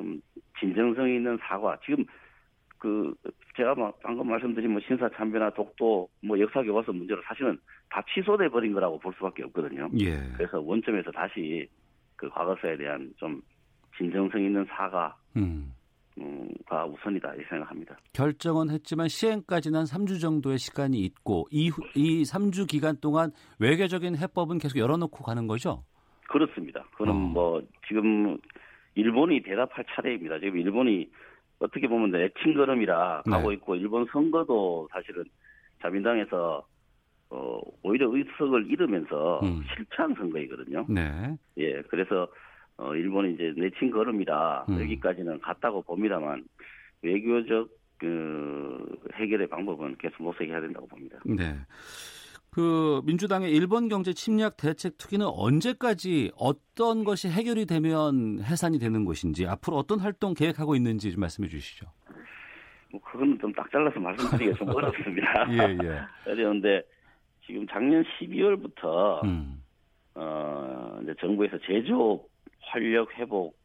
[0.00, 0.20] 좀
[0.58, 1.78] 진정성 있는 사과.
[1.84, 2.04] 지금
[2.78, 3.14] 그
[3.56, 7.58] 제가 방금 말씀드린 뭐 신사 참배나 독도 뭐 역사 교과서 문제로 사실은
[7.90, 9.90] 다 취소돼 버린 거라고 볼 수밖에 없거든요.
[9.98, 10.18] 예.
[10.36, 11.68] 그래서 원점에서 다시
[12.16, 13.42] 그 과거사에 대한 좀
[13.98, 15.14] 진정성 있는 사과.
[15.36, 15.72] 음.
[16.66, 17.96] 가 우선이다 이 생각합니다.
[18.12, 24.58] 결정은 했지만 시행까지는 한 3주 정도의 시간이 있고 이, 이 3주 기간 동안 외교적인 해법은
[24.58, 25.82] 계속 열어놓고 가는 거죠?
[26.28, 26.84] 그렇습니다.
[26.96, 27.14] 그는 어.
[27.14, 28.36] 뭐 지금
[28.94, 30.38] 일본이 대답할 차례입니다.
[30.38, 31.10] 지금 일본이
[31.58, 33.30] 어떻게 보면 내친 걸음이라 네.
[33.30, 35.24] 가고 있고 일본 선거도 사실은
[35.82, 36.66] 자민당에서
[37.30, 39.62] 어, 오히려 의석을 잃으면서 음.
[39.74, 40.86] 실패한 선거이거든요.
[40.88, 41.36] 네.
[41.58, 42.26] 예, 그래서
[42.76, 44.80] 어, 일본이 이제 내친 걸음이라 음.
[44.80, 46.44] 여기까지는 갔다고 봅니다만
[47.02, 51.18] 외교적 그 해결의 방법은 계속 모색해야 된다고 봅니다.
[51.24, 51.54] 네.
[52.50, 59.46] 그 민주당의 일본 경제 침략 대책 특위는 언제까지 어떤 것이 해결이 되면 해산이 되는 것인지
[59.46, 61.86] 앞으로 어떤 활동 계획하고 있는지 좀 말씀해 주시죠.
[62.90, 65.46] 뭐 그건 좀 딱 잘라서 말씀드리기가 좀 어렵습니다.
[65.52, 66.30] 예, 예.
[66.30, 66.82] 어려운데
[67.46, 69.62] 지금 작년 12월부터 음.
[70.14, 72.26] 어 이제 정부에서 제조업
[72.62, 73.56] 활력 회복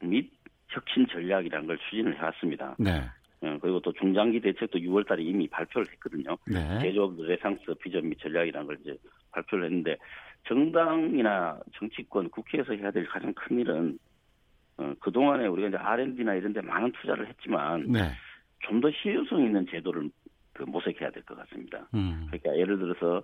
[0.00, 0.32] 및
[0.68, 2.74] 혁신 전략이라는 걸 추진을 해왔습니다.
[2.78, 3.02] 네.
[3.42, 6.36] 어, 그리고 또 중장기 대책도 6월 달에 이미 발표를 했거든요.
[6.46, 6.78] 네.
[6.80, 8.96] 제조업 레상스 비전 및 전략이라는 걸 이제
[9.32, 9.96] 발표를 했는데
[10.46, 13.98] 정당이나 정치권 국회에서 해야 될 가장 큰 일은
[14.76, 18.10] 어, 그 동안에 우리가 이제 R&D나 이런 데 많은 투자를 했지만 네.
[18.60, 20.08] 좀더 실효성 있는 제도를
[20.52, 21.88] 그 모색해야 될 것 같습니다.
[21.94, 22.28] 음.
[22.30, 23.22] 그러니까 예를 들어서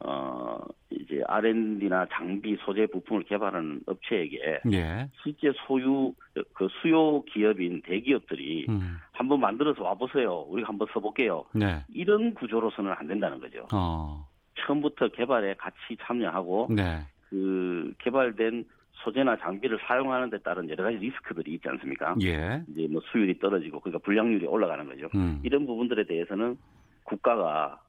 [0.00, 5.08] 어, 이제 R&D나 장비, 소재, 부품을 개발하는 업체에게 예.
[5.22, 6.12] 실제 소유
[6.54, 8.98] 그 수요 기업인 대기업들이 음.
[9.12, 10.46] 한번 만들어서 와보세요.
[10.48, 11.44] 우리가 한번 써볼게요.
[11.52, 11.84] 네.
[11.88, 13.66] 이런 구조로서는 안 된다는 거죠.
[13.72, 14.26] 어.
[14.60, 17.00] 처음부터 개발에 같이 참여하고 네.
[17.28, 22.14] 그 개발된 소재나 장비를 사용하는 데 따른 여러 가지 리스크들이 있지 않습니까?
[22.22, 22.62] 예.
[22.68, 25.08] 이제 뭐 수율이 떨어지고 그러니까 불량률이 올라가는 거죠.
[25.14, 25.40] 음.
[25.42, 26.56] 이런 부분들에 대해서는
[27.04, 27.80] 국가가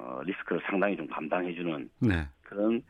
[0.00, 2.26] 어, 리스크를 상당히 좀 감당해주는 네.
[2.42, 2.82] 그런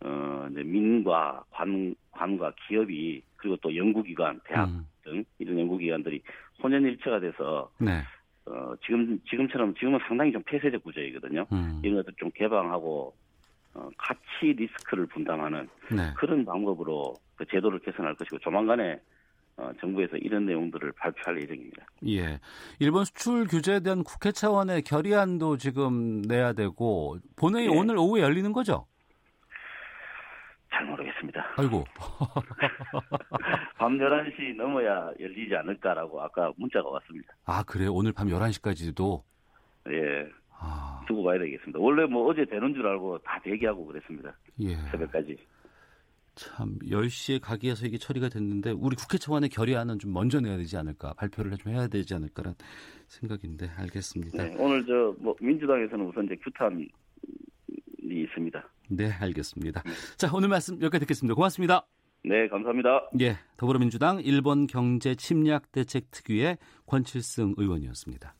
[0.00, 4.86] 어, 이제 민과 관, 관과 기업이 그리고 또 연구기관, 대학 음.
[5.02, 6.22] 등 이런 연구기관들이
[6.62, 8.02] 혼연일체가 돼서 네.
[8.46, 11.46] 어, 지금 지금처럼 지금은 상당히 좀 폐쇄적 구조이거든요.
[11.52, 11.80] 음.
[11.82, 13.14] 이런 것들 좀 개방하고
[13.74, 16.12] 어, 같이 리스크를 분담하는 네.
[16.16, 18.98] 그런 방법으로 그 제도를 개선할 것이고 조만간에
[19.58, 21.86] 어, 정부에서 이런 내용들을 발표할 예정입니다.
[22.08, 22.38] 예.
[22.78, 27.70] 일본 수출 규제에 대한 국회 차원의 결의안도 지금 내야 되고 본회의 예.
[27.70, 28.86] 오늘 오후에 열리는 거죠?
[30.70, 31.54] 잘 모르겠습니다.
[31.56, 31.84] 아이고.
[33.78, 37.32] 밤 11시 넘어야 열리지 않을까라고 아까 문자가 왔습니다.
[37.46, 37.94] 아, 그래요?
[37.94, 39.22] 오늘 밤 11시까지도?
[39.88, 40.28] 예.
[40.58, 41.02] 아.
[41.08, 41.78] 두고 봐야 되겠습니다.
[41.78, 44.36] 원래 뭐 어제 되는 줄 알고 다 대기하고 그랬습니다.
[44.60, 44.74] 예.
[44.90, 45.38] 새벽까지.
[46.36, 51.14] 참 10시에 가기에서 이게 처리가 됐는데 우리 국회 차원의 결의안은 좀 먼저 내야 되지 않을까
[51.14, 52.54] 발표를 좀 해야 되지 않을까라는
[53.08, 54.44] 생각인데 알겠습니다.
[54.44, 56.86] 네, 오늘 저 뭐 민주당에서는 우선 이제 규탄이
[58.02, 58.68] 있습니다.
[58.90, 59.82] 네, 알겠습니다.
[59.82, 59.92] 네.
[60.16, 61.34] 자, 오늘 말씀 여기까지 듣겠습니다.
[61.34, 61.86] 고맙습니다.
[62.24, 63.10] 네, 감사합니다.
[63.20, 68.34] 예, 더불어민주당 일본 경제 침략 대책 특위의 권칠승 의원이었습니다.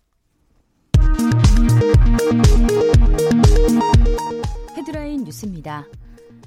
[4.76, 5.84] 헤드라인 뉴스입니다.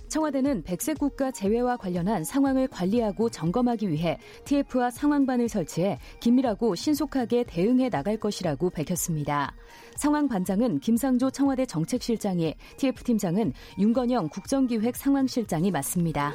[0.10, 7.90] 청와대는 백색 국가 재외와 관련한 상황을 관리하고 점검하기 위해 TF와 상황반을 설치해 긴밀하고 신속하게 대응해
[7.90, 9.54] 나갈 것이라고 밝혔습니다.
[9.96, 16.34] 상황반장은 김상조 청와대 정책실장이 TF팀장은 윤건영 국정기획 상황실장이 맡습니다.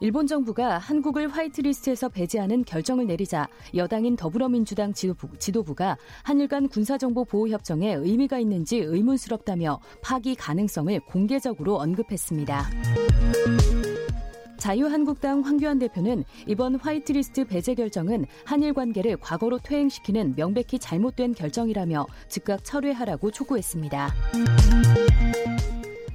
[0.00, 7.48] 일본 정부가 한국을 화이트리스트에서 배제하는 결정을 내리자 여당인 더불어민주당 지도부, 가 한일 간 군사정보 보호
[7.48, 12.70] 협정에 의미가 있는지 의문스럽다며 파기 가능성을 공개적으로 언급했습니다.
[14.58, 22.64] 자유한국당 황교안 대표는 이번 화이트리스트 배제 결정은 한일 관계를 과거로 퇴행시키는 명백히 잘못된 결정이라며 즉각
[22.64, 24.14] 철회하라고 촉구했습니다.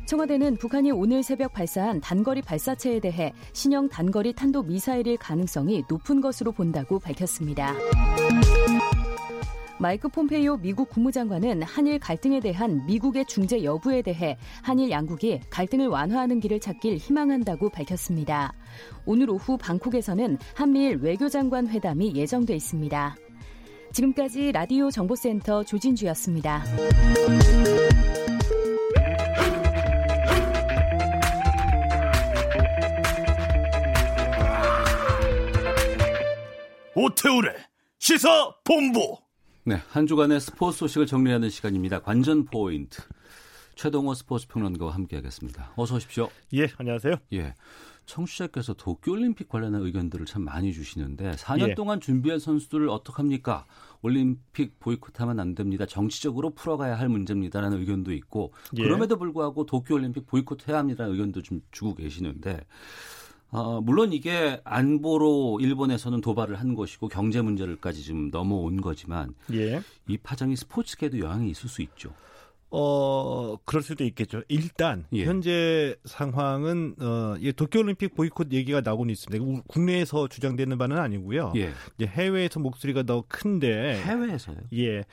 [0.09, 6.51] 청와대는 북한이 오늘 새벽 발사한 단거리 발사체에 대해 신형 단거리 탄도 미사일일 가능성이 높은 것으로
[6.51, 7.75] 본다고 밝혔습니다.
[9.77, 16.39] 마이크 폼페이오 미국 국무장관은 한일 갈등에 대한 미국의 중재 여부에 대해 한일 양국이 갈등을 완화하는
[16.39, 18.51] 길을 찾길 희망한다고 밝혔습니다.
[19.05, 23.15] 오늘 오후 방콕에서는 한미일 외교장관 회담이 예정돼 있습니다.
[23.93, 26.63] 지금까지 라디오 정보센터 조진주였습니다.
[36.95, 37.55] 오태우래
[37.99, 39.17] 시사 본부.
[39.63, 41.99] 네, 한 주간의 스포츠 소식을 정리하는 시간입니다.
[41.99, 43.01] 관전 포인트.
[43.75, 45.73] 최동호 스포츠 평론가와 함께하겠습니다.
[45.75, 46.29] 어서 오십시오.
[46.53, 47.15] 예, 안녕하세요.
[47.33, 47.53] 예.
[48.05, 51.75] 청취자께서 도쿄올림픽 관련한 의견들을 참 많이 주시는데 4년 예.
[51.75, 53.67] 동안 준비한 선수들을 어떡합니까?
[54.01, 55.85] 올림픽 보이콧하면 안 됩니다.
[55.85, 58.81] 정치적으로 풀어가야 할 문제입니다라는 의견도 있고 예.
[58.83, 62.61] 그럼에도 불구하고 도쿄올림픽 보이콧해야 합니다라는 의견도 좀 주고 계시는데
[63.51, 69.81] 어, 물론 이게 안보로 일본에서는 도발을 한 것이고 경제 문제를까지 지금 넘어온 거지만 예.
[70.07, 72.13] 이 파장이 스포츠계도 영향이 있을 수 있죠.
[72.71, 74.43] 어, 그럴 수도 있겠죠.
[74.47, 75.25] 일단 예.
[75.25, 79.63] 현재 상황은 어, 예, 도쿄올림픽 보이콧 얘기가 나오고 있습니다.
[79.67, 81.53] 국내에서 주장되는 바는 아니고요.
[81.55, 81.71] 예.
[82.05, 84.57] 해외에서 목소리가 더 큰데 해외에서요?
[84.73, 85.03] 예.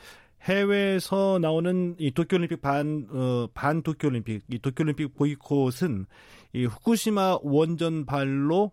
[0.47, 6.07] 해외에서 나오는 이 도쿄올림픽 반, 어, 반 도쿄올림픽, 이 도쿄올림픽 보이콧은
[6.55, 8.73] 이 후쿠시마 원전 발로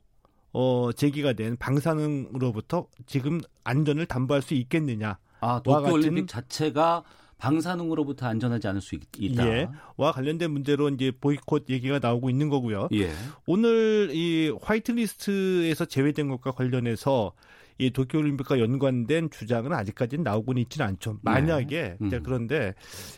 [0.53, 5.17] 어, 제기가 된 방사능으로부터 지금 안전을 담보할 수 있겠느냐.
[5.41, 7.03] 아, 도쿄올림픽 자체가
[7.39, 9.67] 방사능으로부터 안전하지 않을 수 있, 다 예.
[9.97, 12.87] 와 관련된 문제로 이제 보이콧 얘기가 나오고 있는 거고요.
[12.93, 13.11] 예.
[13.45, 17.33] 오늘 이 화이트리스트에서 제외된 것과 관련해서
[17.77, 21.19] 이 도쿄올림픽과 연관된 주장은 아직까지는 나오고는 있지는 않죠.
[21.21, 22.17] 만약에 네.
[22.17, 22.23] 음.
[22.23, 22.73] 그런데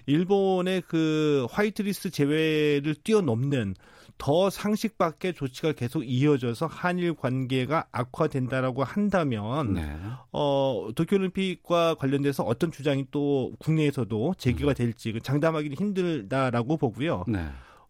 [0.05, 3.75] 일본의 그 화이트리스트 제외를 뛰어넘는
[4.17, 9.97] 더 상식 밖의 조치가 계속 이어져서 한일 관계가 악화된다라고 한다면 네.
[10.31, 14.73] 어 도쿄올림픽과 관련돼서 어떤 주장이 또 국내에서도 제기가 음.
[14.73, 17.25] 될지 장담하기는 힘들다라고 보고요.
[17.27, 17.45] 네.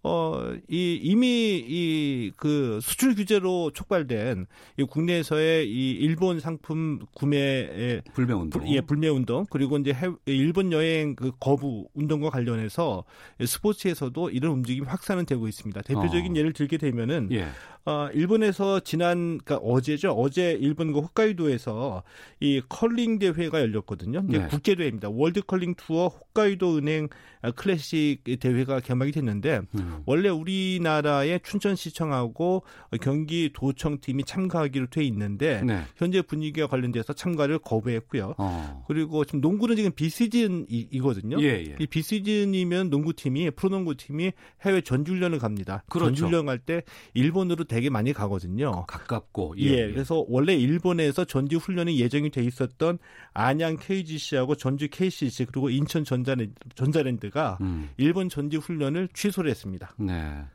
[0.08, 4.46] 어, 이, 이미 이 그 수출 규제로 촉발된
[4.78, 8.68] 이 국내에서의 이 일본 상품 구매 불매 운동.
[8.68, 9.46] 예, 불매 운동.
[9.50, 13.04] 그리고 이제 해, 일본 여행 그 거부 운동과 관련해서
[13.44, 15.82] 스포츠에서도 이런 움직임이 확산은 되고 있습니다.
[15.82, 16.36] 대표적인 어.
[16.36, 17.48] 예를 들게 되면은 예.
[17.86, 20.12] 어, 일본에서 지난 그러니까 어제죠.
[20.12, 22.04] 어제 일본 그 홋카이도에서
[22.40, 24.24] 이 컬링 대회가 열렸거든요.
[24.28, 24.48] 네.
[24.50, 25.10] 국제 대회입니다.
[25.10, 27.10] 월드 컬링 투어 홋카이도 은행
[27.56, 30.02] 클래식 대회가 개막이 됐는데 음.
[30.08, 32.64] 원래 우리나라의 춘천시청하고
[33.02, 35.84] 경기 도청 팀이 참가하기로 돼 있는데 네.
[35.96, 38.34] 현재 분위기와 관련돼서 참가를 거부했고요.
[38.40, 38.84] 어.
[38.88, 41.40] 그리고 지금 농구는 지금 비시즌이거든요.
[41.42, 41.76] 예, 예.
[41.80, 44.32] 이 비시즌이면 농구팀이 프로농구팀이
[44.64, 45.84] 해외 전주훈련을 갑니다.
[45.88, 46.08] 그렇죠.
[46.08, 46.82] 전주훈련 갈 때
[47.14, 48.86] 일본으로 되게 많이 가거든요.
[48.86, 49.56] 가깝고.
[49.58, 49.92] 예, 예.
[49.92, 53.00] 그래서 원래 일본에서 전지 훈련이 예정이 돼 있었던
[53.34, 57.90] 안양 KGC하고 전주 KCC 그리고 인천 전자랜드, 전자랜드가 음.
[57.98, 59.94] 일본 전지 훈련을 취소를 했습니다.
[59.98, 60.46] 네.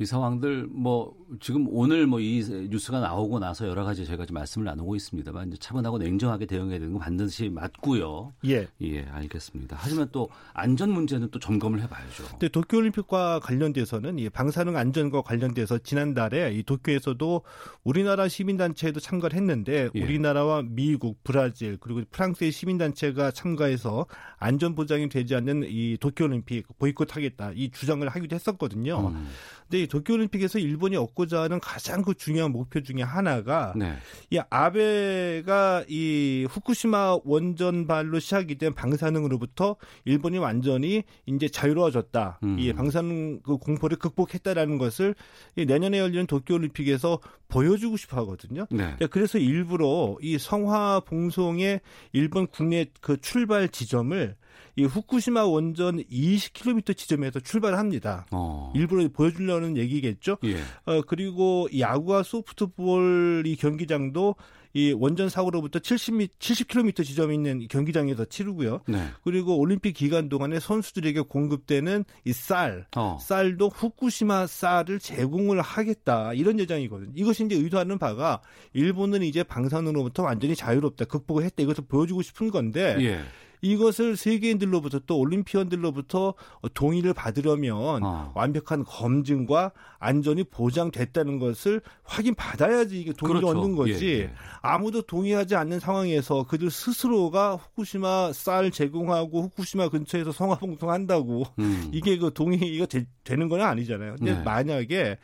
[0.00, 4.64] 이 상황들 뭐 지금 오늘 뭐 이 뉴스가 나오고 나서 여러 가지 저희가 좀 말씀을
[4.64, 8.32] 나누고 있습니다만 이제 차분하고 냉정하게 대응해야 되는 건 반드시 맞고요.
[8.46, 8.66] 예.
[8.80, 9.76] 예, 알겠습니다.
[9.78, 12.24] 하지만 또 안전 문제는 또 점검을 해 봐야죠.
[12.30, 17.42] 근데 도쿄 올림픽과 관련돼서는 이 방사능 안전과 관련돼서 지난달에 이 도쿄에서도
[17.84, 20.02] 우리나라 시민 단체에도 참가를 했는데 예.
[20.02, 24.06] 우리나라와 미국, 브라질 그리고 프랑스의 시민 단체가 참가해서
[24.38, 29.08] 안전 보장이 되지 않는 이 도쿄 올림픽 보이콧하겠다 이 주장을 하기도 했었거든요.
[29.08, 29.28] 음.
[29.68, 33.94] 근데 이 도쿄올림픽에서 일본이 얻고자 하는 가장 그 중요한 목표 중에 하나가 네.
[34.30, 42.40] 이 아베가 이 후쿠시마 원전 발로 시작이 된 방사능으로부터 일본이 완전히 이제 자유로워졌다.
[42.42, 42.58] 음.
[42.58, 45.14] 이 방사능 그 공포를 극복했다라는 것을
[45.56, 48.66] 이 내년에 열리는 도쿄올림픽에서 보여주고 싶어 하거든요.
[48.70, 48.96] 네.
[49.10, 51.80] 그래서 일부러 이 성화 봉송의
[52.12, 54.36] 일본 국내 그 출발 지점을
[54.76, 58.26] 이 후쿠시마 원전 20km 지점에서 출발을 합니다.
[58.30, 58.72] 어.
[58.74, 60.38] 일부러 보여주려는 얘기겠죠.
[60.44, 60.56] 예.
[60.84, 64.36] 어, 그리고 야구와 소프트볼 이 경기장도
[64.76, 68.80] 이 원전 사고로부터 70, 70km 지점에 있는 경기장에서 치르고요.
[68.88, 69.06] 네.
[69.22, 73.16] 그리고 올림픽 기간 동안에 선수들에게 공급되는 이 쌀, 어.
[73.20, 77.12] 쌀도 후쿠시마 쌀을 제공을 하겠다 이런 예정이거든요.
[77.14, 78.40] 이것이 이제 의도하는 바가
[78.72, 82.96] 일본은 이제 방사능으로부터 완전히 자유롭다, 극복을 했다 이것을 보여주고 싶은 건데.
[82.98, 83.20] 예.
[83.64, 86.34] 이것을 세계인들로부터 또 올림피언들로부터
[86.74, 88.32] 동의를 받으려면 어.
[88.34, 93.58] 완벽한 검증과 안전이 보장됐다는 것을 확인 받아야지 이게 동의를 그렇죠.
[93.58, 94.06] 얻는 거지.
[94.06, 94.30] 예, 예.
[94.60, 101.90] 아무도 동의하지 않는 상황에서 그들 스스로가 후쿠시마 쌀 제공하고 후쿠시마 근처에서 성화봉송한다고 음.
[101.94, 104.16] 이게 그 동의가 되, 되는 건 아니잖아요.
[104.18, 104.42] 근데 네.
[104.42, 105.16] 만약에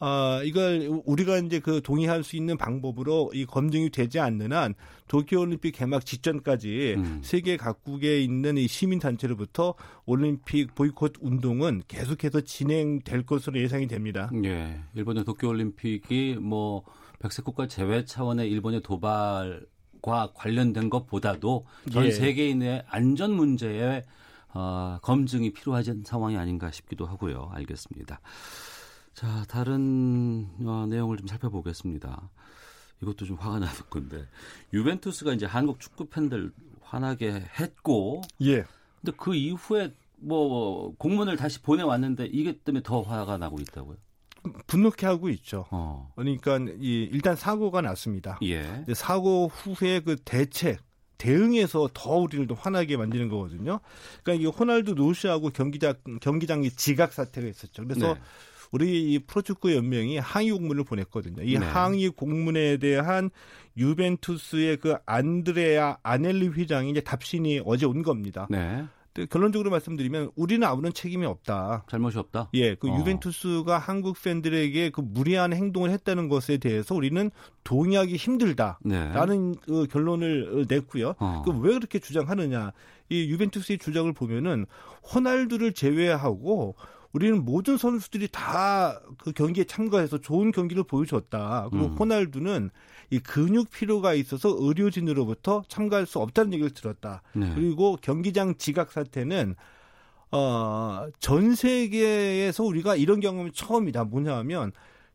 [0.00, 4.74] 어, 이걸 우리가 이제 그 동의할 수 있는 방법으로 이 검증이 되지 않는 한
[5.08, 7.20] 도쿄올림픽 개막 직전까지 음.
[7.22, 9.74] 세계 각국에 있는 이 시민단체로부터
[10.06, 14.30] 올림픽 보이콧 운동은 계속해서 진행될 것으로 예상이 됩니다.
[14.44, 14.80] 예.
[14.94, 16.82] 일본의 도쿄올림픽이 뭐
[17.18, 22.10] 백색 국가 제외 차원의 일본의 도발과 관련된 것보다도 전 예.
[22.10, 24.04] 세계인의 안전 문제에
[24.54, 27.50] 어, 검증이 필요하진 상황이 아닌가 싶기도 하고요.
[27.52, 28.20] 알겠습니다.
[29.14, 32.30] 자, 다른 어, 내용을 좀 살펴보겠습니다.
[33.02, 34.26] 이것도 좀 화가 나는 건데
[34.72, 38.64] 유벤투스가 이제 한국 축구 팬들 화나게 했고, 예.
[39.00, 43.96] 근데 그 이후에 뭐 공문을 다시 보내왔는데 이게 때문에 더 화가 나고 있다고요?
[44.66, 45.66] 분노케 하고 있죠.
[45.70, 46.12] 어.
[46.16, 48.38] 그러니까 이 일단 사고가 났습니다.
[48.42, 48.84] 예.
[48.94, 50.80] 사고 후에 그 대책
[51.18, 53.80] 대응해서 더 우리를 더 화나게 만드는 거거든요.
[54.22, 57.84] 그러니까 이게 호날두 노시하고 경기장 경기장이 지각 사태가 있었죠.
[57.84, 58.20] 그래서 네.
[58.70, 61.42] 우리 이 프로축구 연맹이 항의 공문을 보냈거든요.
[61.42, 61.66] 이 네.
[61.66, 63.30] 항의 공문에 대한
[63.76, 68.46] 유벤투스의 그 안드레아 아넬리 회장이 이제 답신이 어제 온 겁니다.
[68.50, 68.84] 네.
[69.28, 71.84] 결론적으로 말씀드리면 우리는 아무런 책임이 없다.
[71.90, 72.50] 잘못이 없다.
[72.54, 72.98] 예, 그 어.
[72.98, 77.30] 유벤투스가 한국 팬들에게 그 무리한 행동을 했다는 것에 대해서 우리는
[77.64, 79.58] 동의하기 힘들다라는 네.
[79.66, 81.14] 그 결론을 냈고요.
[81.18, 81.42] 어.
[81.44, 82.72] 그왜 그렇게 주장하느냐?
[83.08, 84.66] 이 유벤투스의 주장을 보면은
[85.12, 86.76] 호날두를 제외하고
[87.12, 91.68] 우리는 모든 선수들이 다 그 경기에 참가해서 좋은 경기를 보여줬다.
[91.70, 91.92] 그리고 음.
[91.94, 92.70] 호날두는
[93.10, 97.22] 이 근육 피로가 있어서 의료진으로부터 참가할 수 없다는 얘기를 들었다.
[97.34, 97.52] 네.
[97.54, 99.56] 그리고 경기장 지각 사태는
[100.32, 104.04] 어, 전 세계에서 우리가 이런 경험이 처음이다.
[104.04, 104.72] 뭐냐 하면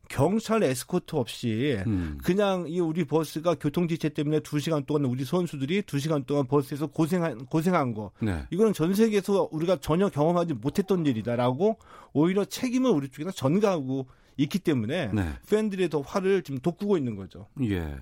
[0.10, 2.18] 경찰 에스코트 없이 음.
[2.24, 6.88] 그냥 이 우리 버스가 교통지체 때문에 두 시간 동안 우리 선수들이 두 시간 동안 버스에서
[6.88, 8.46] 고생한 고생한 거 네.
[8.50, 11.78] 이거는 전 세계에서 우리가 전혀 경험하지 못했던 일이다라고
[12.13, 15.30] 오히려 책임을 우리 쪽에서 전가하고 있기 때문에 네.
[15.50, 17.48] 팬들이 더 화를 지금 돋구고 있는 거죠.
[17.62, 17.96] 예.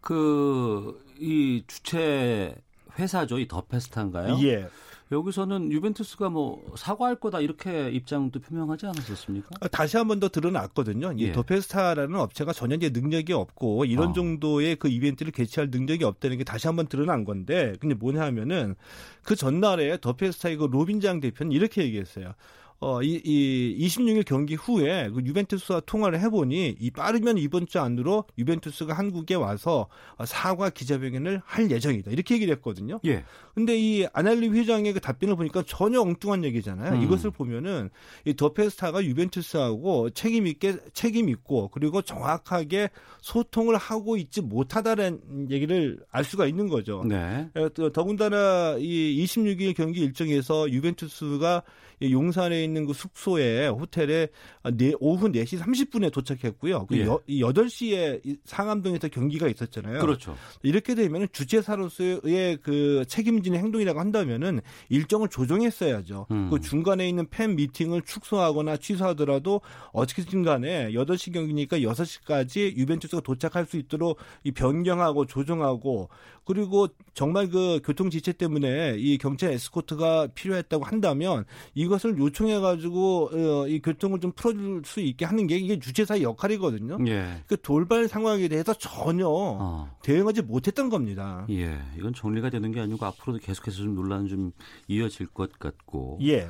[0.00, 2.54] 그 이 주최
[2.98, 4.38] 회사죠, 이 더페스타인가요?
[4.46, 4.68] 예.
[5.12, 9.50] 여기서는 유벤투스가 뭐 사과할 거다 이렇게 입장도 표명하지 않았었습니까?
[9.60, 11.12] 아, 다시 한 번 더 드러났거든요.
[11.16, 11.32] 이 예.
[11.32, 14.12] 더페스타라는 업체가 전혀 이제 능력이 없고 이런 어.
[14.12, 18.74] 정도의 그 이벤트를 개최할 능력이 없다는 게 다시 한 번 드러난 건데 근데 뭐냐 하면은
[19.22, 22.32] 그 전날에 더페스타의 그 로빈장 대표는 이렇게 얘기했어요.
[22.80, 28.24] 어, 이, 이 26일 경기 후에 그 유벤투스와 통화를 해보니 이 빠르면 이번 주 안으로
[28.36, 29.88] 유벤투스가 한국에 와서
[30.24, 33.00] 사과 기자회견을 할 예정이다 이렇게 얘기를 했거든요.
[33.06, 33.24] 예.
[33.54, 36.94] 근데 이 아날리 회장의 그 답변을 보니까 전혀 엉뚱한 얘기잖아요.
[36.94, 37.02] 음.
[37.02, 37.90] 이것을 보면은
[38.24, 42.90] 이 더페스타가 유벤투스하고 책임 있게 책임 있고 그리고 정확하게
[43.22, 47.04] 소통을 하고 있지 못하다는 얘기를 알 수가 있는 거죠.
[47.08, 47.48] 네.
[47.92, 51.62] 더군다나 이 26일 경기 일정에서 유벤투스가
[52.02, 54.28] 용산에 있는 그 숙소에 호텔에
[54.72, 56.86] 네, 오후 4시 30분에 도착했고요.
[56.86, 57.06] 그 예.
[57.06, 60.00] 여, 8시에 상암동에서 경기가 있었잖아요.
[60.00, 60.36] 그렇죠.
[60.62, 66.26] 이렇게 되면 주최사로서의 그 책임지는 행동이라고 한다면은 일정을 조정했어야죠.
[66.30, 66.50] 음.
[66.50, 69.60] 그 중간에 있는 팬 미팅을 축소하거나 취소하더라도
[69.92, 76.08] 어떻게든 간에 8시 경기니까 6시까지 유벤투스가 도착할 수 있도록 이 변경하고 조정하고
[76.44, 81.44] 그리고 정말 그 교통 지체 때문에 이 경찰 에스코트가 필요했다고 한다면
[81.74, 86.98] 이것을 요청해 가지고 어, 이 교통을 좀 풀어줄 수 있게 하는 게 이게 주최사의 역할이거든요.
[87.06, 87.42] 예.
[87.46, 89.90] 그 돌발 상황에 대해서 전혀 어.
[90.02, 91.46] 대응하지 못했던 겁니다.
[91.50, 94.52] 예, 이건 정리가 되는 게 아니고 앞으로도 계속해서 좀 논란은 좀
[94.88, 96.18] 이어질 것 같고.
[96.22, 96.48] 예.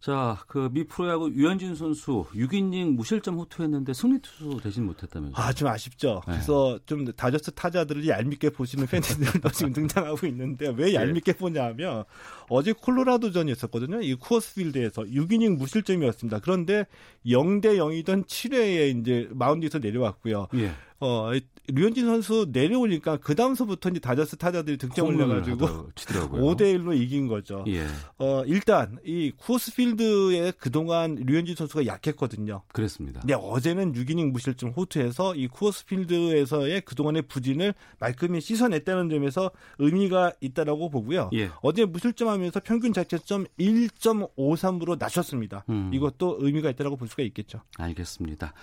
[0.00, 5.34] 자, 그 미 프로야구 유현진 선수 6이닝 무실점 호투했는데 승리 투수 되진 못했다면서요?
[5.44, 6.22] 아, 좀 아쉽죠.
[6.26, 6.34] 네.
[6.34, 10.94] 그래서 좀 다저스 타자들을 얄밉게 보시는 팬들도 지금 등장하고 있는데 왜 예.
[10.94, 12.04] 얄밉게 보냐 하면
[12.48, 14.00] 어제 콜로라도전이었었거든요.
[14.02, 16.40] 이 쿠어스필드에서 6이닝 무실점이었습니다.
[16.40, 16.86] 그런데
[17.26, 20.46] 0대 0이던 7회에 이제 마운드에서 내려왔고요.
[20.54, 20.72] 예.
[21.00, 21.30] 어,
[21.68, 27.64] 류현진 선수 내려오니까 그 다음서부터 이제 다저스 타자들이 득점을 내가지고 5대 1로 이긴 거죠.
[27.68, 27.86] 예.
[28.18, 32.62] 어, 일단 이 쿠어스필드에 그동안 류현진 선수가 약했거든요.
[32.72, 33.20] 그렇습니다.
[33.24, 41.30] 네, 어제는 6이닝 무실점 호투해서 이 쿠어스필드에서의 그동안의 부진을 말끔히 씻어냈다는 점에서 의미가 있다라고 보고요.
[41.34, 41.50] 예.
[41.62, 45.64] 어제 무실점하면서 평균 자체점 1.53으로 낮췄습니다.
[45.68, 45.90] 음.
[45.92, 47.60] 이것도 의미가 있다라고 볼 수가 있겠죠.
[47.76, 48.54] 알겠습니다.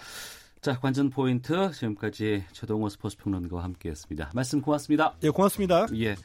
[0.66, 4.32] 자, 관전 포인트 지금까지 최동호 스포츠 평론가와 함께했습니다.
[4.34, 5.14] 말씀 고맙습니다.
[5.22, 5.86] 예, 고맙습니다.
[5.94, 6.16] 예.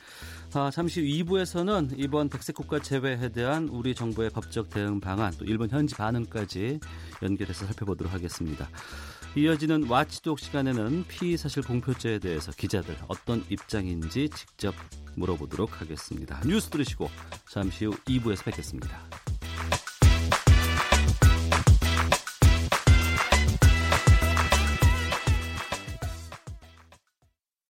[0.55, 5.45] 아, 잠시 후 2부에서는 이번 백색 국가 제외에 대한 우리 정부의 법적 대응 방안, 또
[5.45, 6.81] 일본 현지 반응까지
[7.23, 8.67] 연결해서 살펴보도록 하겠습니다.
[9.37, 14.75] 이어지는 와치독 시간에는 피의 사실 공표죄에 대해서 기자들 어떤 입장인지 직접
[15.17, 16.41] 물어보도록 하겠습니다.
[16.47, 17.11] 뉴스 들으시고
[17.47, 19.03] 잠시 후 2부에서 뵙겠습니다.